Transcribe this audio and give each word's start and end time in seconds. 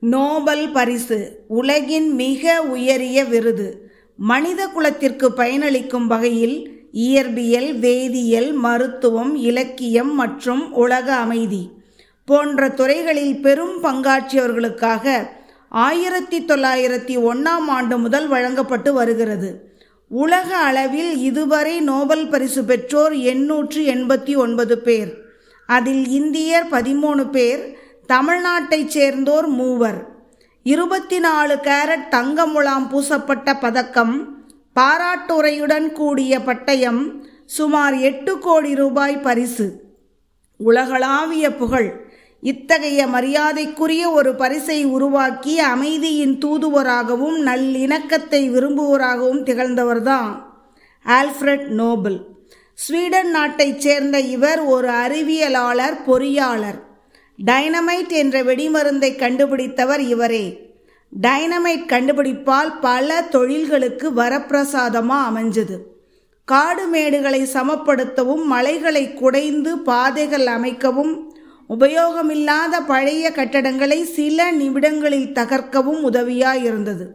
Nobel 0.00 0.70
பரிசு 0.70 1.44
உலகின் 1.48 2.14
மிக 2.14 2.62
உயரிய 2.62 3.24
விருது. 3.24 3.90
மனித 4.16 4.66
குலத்திற்கு 4.66 5.28
பயனளிக்கும் 5.30 6.06
வகையில் 6.06 6.86
இயற்பியல் 6.92 7.78
வேதியியல் 7.78 8.52
மருத்துவம் 8.52 9.34
இலக்கியம் 9.34 10.14
மற்றும் 10.14 10.72
உலக 10.72 11.14
அமைதி 11.14 11.70
போன்ற 12.24 12.68
துறைகளில் 12.68 13.40
பெரும் 13.40 13.82
பங்காற்றியவர்களுக்காக 13.82 15.26
ஆயிரத்தி 15.68 16.40
தொள்ளாயிரத்தி 16.40 17.16
ஒன்றாம் 17.16 17.68
ஆண்டு 17.68 17.98
முதல் 17.98 18.28
வழங்கப்பட்டு 18.28 18.92
வருகிறது. 18.92 19.68
உலக 20.08 20.56
அளவில் 20.56 21.16
இதுவரை 21.16 21.80
நோபல் 21.80 22.28
பரிசு 22.28 22.64
பெற்றோர் 22.64 23.12
எண்ணூற்று 23.12 23.82
எண்பத்தி 23.82 24.36
ஒன்பது 24.36 24.78
பேர். 24.78 25.14
அதில் 25.66 26.08
இந்தியர் 26.08 26.66
பதிமூணு 26.70 27.30
பேர் 27.30 27.78
தமிழ்நாட்டைச் 28.12 28.86
சேர்ந்தோர் 28.86 29.46
மூவர். 29.46 30.06
இருபத்தி 30.62 31.18
நாலு 31.18 31.54
கேரட் 31.54 32.08
தங்க 32.08 32.46
முலாம் 32.46 32.88
பூசப்பட்ட 32.88 33.60
பதக்கம் 33.60 34.44
பாராட்டுரையுடன் 34.80 35.92
கூடிய 35.92 36.38
பட்டயம் 36.38 37.12
சுமார் 37.46 37.98
எட்டு 37.98 38.38
கோடி 38.38 38.74
ரூபாய் 38.74 39.20
பரிசு. 39.20 39.80
உலகளாவிய 40.56 41.54
புகழ். 41.54 42.10
இத்தகைய 42.40 43.06
மரியாதைக்குரிய 43.06 44.10
ஒரு 44.10 44.34
பரிசை 44.34 44.84
உருவாக்கி 44.84 45.58
அமைதியின் 45.58 46.38
தூதுவராகவும் 46.38 47.46
நல்லிணக்கத்தை 47.46 48.50
விரும்புவராகவும் 48.50 49.44
திகழ்ந்தவர்தான் 49.44 50.42
ஆல்ஃப்ரட் 51.06 51.66
நோபல் 51.66 52.26
ஸ்வீடன் 52.74 53.30
நாட்டைச் 53.30 53.80
சேர்ந்த 53.80 54.20
இவர் 54.20 54.60
ஒரு 54.60 54.88
அறிவியலாளர் 54.88 55.98
பொறியாளர். 56.06 56.88
டைனமைட் 57.46 58.08
என்ற 58.08 58.42
வெடிமருந்தை 58.42 59.16
கண்டுபிடித்தவர் 59.16 60.00
இவரே. 60.00 60.72
டைனமைட் 61.22 61.86
கண்டுபிடிப்பால் 61.88 62.72
பல 62.80 63.24
தொழில்களுக்கு 63.30 64.06
வரப்பிரசாதமாக 64.16 65.28
அமைஞ்சது. 65.30 65.76
காடு 66.44 66.84
மேடுகளை 66.92 67.42
சமப்படுத்தவும் 67.52 68.44
மலைகளை 68.44 69.14
குடைந்து 69.14 69.78
பாதைகள் 69.78 70.46
அமைக்கவும் 70.46 71.12
உபயோகமில்லாத 71.70 72.80
பழைய 72.86 73.32
கட்டடங்களை 73.34 74.02
சில 74.02 74.50
நிமிடங்களில் 74.50 75.32
தகர்க்கவும் 75.32 76.00
உதவியாக 76.00 76.58
இருந்தது 76.58 77.06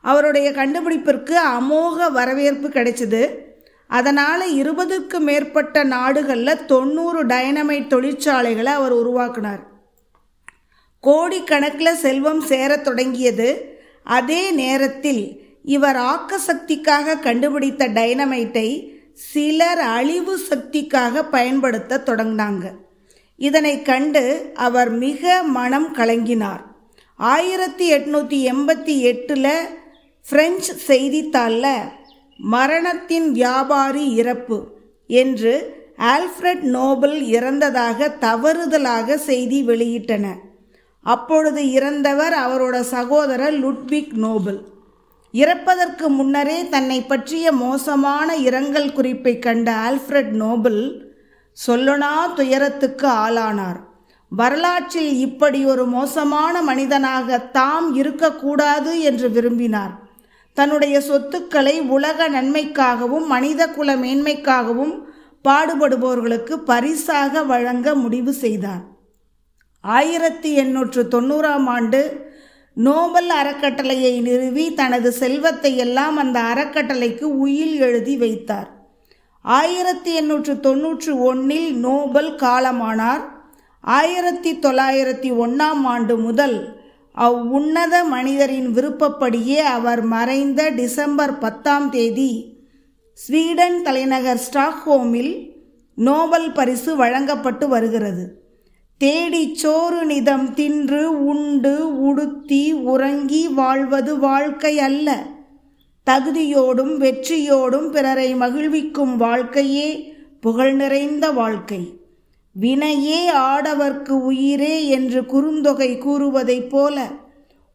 அவருடைய 0.00 0.50
கண்டுபிடிப்பிற்கு 0.50 1.34
அமோக 1.58 2.10
வரவேற்பு 2.10 2.68
கிடைச்சது. 2.68 3.22
அதனால் 3.98 4.42
இருபதுக்கு 4.54 5.18
மேற்பட்ட 5.18 5.82
நாடுகளில் 5.84 6.64
தொண்ணூறு 6.64 7.26
டைனமைட் 7.26 7.86
தொழிற்சாலைகளை 7.86 8.72
அவர் 8.78 8.92
உருவாக்கினார். 8.92 9.62
கோடிக்கணக்கில் 11.02 12.00
செல்வம் 12.04 12.42
சேரத் 12.46 12.84
தொடங்கியது. 12.84 13.48
அதே 14.04 14.50
நேரத்தில் 14.50 15.22
இவர் 15.62 15.96
ஆக்க 15.96 16.38
சக்திக்காக 16.46 17.18
கண்டுபிடித்த 17.18 17.88
டைனமைட்டை 17.88 18.68
சிலர் 19.12 19.78
அழிவு 19.78 20.38
சக்திக்காக 20.48 21.22
பயன்படுத்த 21.30 22.02
தொடங்கினாங்க. 22.06 22.70
இதனை 23.36 23.82
கண்டு 23.82 24.24
அவர் 24.54 24.90
மிக 24.90 25.42
மனம் 25.42 25.94
கலங்கினார். 25.94 26.64
ஆயிரத்தி 27.16 27.92
எட்நூற்றி 27.92 28.38
எண்பத்தி 28.52 28.98
எட்டில் 29.10 29.52
பிரெஞ்சு 30.30 30.74
செய்தித்தாளில் 30.74 31.98
மரணத்தின் 32.42 33.32
வியாபாரி 33.32 34.14
இறப்பு 34.14 34.66
என்று 35.06 35.78
ஆல்ஃப்ரட் 35.98 36.60
நோபல் 36.60 37.20
இறந்ததாக 37.20 38.16
தவறுதலாக 38.20 39.14
செய்தி 39.14 39.66
வெளியிட்டன. 39.66 40.34
அப்பொழுது 41.02 41.70
இறந்தவர் 41.70 42.32
அவரோட 42.32 42.80
சகோதரர் 42.80 43.52
லுட்விக் 43.52 44.12
நோபல். 44.12 44.64
இறப்பதற்கு 45.32 46.08
முன்னரே 46.08 46.68
தன்னை 46.68 47.02
பற்றிய 47.02 47.52
மோசமான 47.52 48.36
இரங்கல் 48.36 48.92
குறிப்பை 48.92 49.38
கண்ட 49.38 49.72
ஆல்ஃபிரட் 49.72 50.30
நோபல் 50.30 51.12
சொல்லனா 51.68 52.34
துயரத்துக்கு 52.34 53.06
ஆளானார். 53.06 53.80
வரலாற்றில் 54.28 55.18
இப்படி 55.18 55.64
ஒரு 55.64 55.86
மோசமான 55.86 56.62
மனிதனாக 56.62 57.38
தாம் 57.38 57.94
இருக்கக்கூடாது 57.94 59.00
என்று 59.00 59.30
விரும்பினார். 59.30 60.08
தன்னுடைய 60.60 61.00
சொத்துக்களை 61.00 61.80
உலக 61.96 62.28
நன்மைக்காகவும் 62.28 63.26
மனித 63.26 63.68
குல 63.68 63.96
மேன்மைக்காகவும் 63.96 64.94
பாடுபடுபவர்களுக்கு 65.48 66.54
பரிசாக 66.70 67.42
வழங்க 67.42 67.94
முடிவு 67.94 68.32
செய்தார். 68.32 68.82
ஆயிரத்தி 69.80 70.50
எண்ணூற்று 70.54 71.02
தொண்ணூறாம் 71.14 71.66
ஆண்டு 71.66 72.00
நோபல் 72.74 73.30
அறக்கட்டளையை 73.30 74.20
நிறுவி 74.20 74.74
தனது 74.74 75.12
செல்வத்தை 75.12 75.76
எல்லாம் 75.76 76.16
அந்த 76.16 76.38
அறக்கட்டளைக்கு 76.40 77.26
உயில் 77.44 77.76
எழுதி 77.80 78.16
வைத்தார். 78.16 78.68
ஆயிரத்தி 79.44 80.14
எண்ணூற்று 80.14 80.60
தொன்னூற்று 80.60 81.12
ஒன்றில் 81.22 81.70
நோபல் 81.76 82.30
காலமானார். 82.34 83.24
ஆயிரத்தி 83.80 84.52
தொள்ளாயிரத்தி 84.54 85.30
ஒன்றாம் 85.44 85.82
ஆண்டு 85.84 86.16
முதல் 86.18 86.56
அவ்வுன்னத 87.14 88.04
மனிதரின் 88.08 88.72
விருப்பப்படியே 88.72 89.56
அவர் 89.56 90.02
மறைந்த 90.02 90.68
டிசம்பர் 90.68 91.38
பத்தாம் 91.38 91.90
தேதி 91.90 92.58
ஸ்வீடன் 93.12 93.82
தலைநகர் 93.82 94.40
ஸ்டாக்ஹோமில் 94.52 95.48
நோபல் 95.94 96.52
பரிசு 96.52 96.96
வழங்கப்பட்டு 96.96 97.68
வருகிறது. 97.68 98.42
தேடி 98.98 99.54
சோறு 99.54 100.06
நிதம் 100.06 100.54
தின்று 100.54 101.24
உண்டு 101.24 102.02
உடுத்தி 102.02 102.72
உறங்கி 102.72 103.48
வாழ்வது 103.48 104.18
வாழ்க்கை 104.18 104.78
அல்ல. 104.78 105.26
தகுதியோடும் 106.10 106.96
வெற்றியோடும் 106.96 107.90
பிறரை 107.90 108.34
மகிழ்விக்கும் 108.34 109.16
வாழ்க்கையே 109.16 110.14
புகழ் 110.40 110.74
நிறைந்த 110.74 111.30
வாழ்க்கை. 111.30 111.99
வினையே 112.60 113.20
ஆடவர்க்கு 113.32 114.08
உயிரே 114.08 114.88
என்று 114.88 115.20
குறுந்தொகை 115.22 115.98
கூறுவதைப் 115.98 116.68
போல 116.68 117.06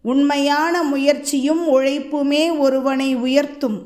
உண்மையான 0.01 0.83
முயற்சியும் 0.83 1.67
உழைப்புமே 1.67 2.57
ஒருவனை 2.57 3.15
உயர்த்தும் 3.15 3.77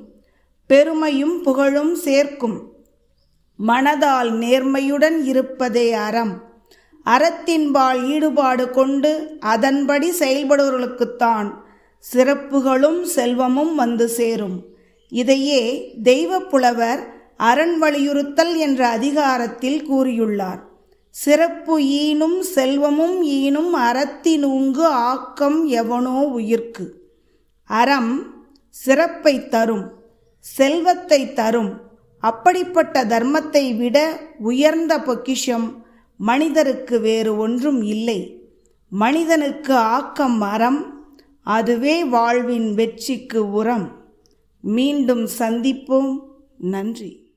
பெருமையும் 0.67 1.41
புகழும் 1.41 1.95
சேர்க்கும். 1.95 2.57
மனதால் 3.67 4.31
நேர்மையுடன் 4.43 5.23
இருப்பதே 5.23 5.93
அறம். 5.93 6.33
அறத்தின்பால் 7.05 8.07
ஈடுபாடு 8.07 8.69
கொண்டு 8.69 9.37
அதன்படி 9.39 10.11
செயல்படுவர்களுக்குத்தான் 10.19 11.49
சிறப்புகளும் 12.13 13.01
செல்வமும் 13.01 13.75
வந்து 13.75 14.07
சேரும். 14.07 14.57
இதையே 15.11 15.61
தெய்வப்புலவர் 16.03 17.03
அரண் 17.37 17.77
வலியுறுத்தல் 17.77 18.55
என்ற 18.57 18.87
அதிகாரத்தில் 18.87 19.91
கூறியுள்ளார். 19.91 20.67
சிறப்பு 21.21 21.83
ஈனும் 21.83 22.41
செல்வமும் 22.41 23.21
ஈனும் 23.23 23.75
அறத்தினூங்கு 23.75 24.81
ஆக்கம் 24.81 25.65
எவனோ 25.65 26.27
உயிர்க்கு. 26.37 26.89
அறம் 27.63 28.23
சிறப்பை 28.69 29.47
தரும் 29.47 29.91
செல்வத்தை 30.39 31.33
தரும். 31.33 31.81
அப்படிப்பட்ட 32.19 33.03
தர்மத்தை 33.05 33.77
விட 33.77 34.19
உயர்ந்த 34.39 35.01
பொக்கிஷம் 35.01 35.85
மனிதருக்கு 36.17 36.99
வேறு 36.99 37.37
ஒன்றும் 37.37 37.81
இல்லை. 37.81 38.49
மனிதனுக்கு 38.89 39.75
ஆக்கம் 39.75 40.41
அறம் 40.41 41.07
அதுவே 41.43 42.03
வாழ்வின் 42.03 42.73
வெற்றிக்கு 42.73 43.51
உரம். 43.51 43.91
மீண்டும் 44.61 45.27
சந்திப்போம். 45.39 46.19
நன்றி. 46.57 47.28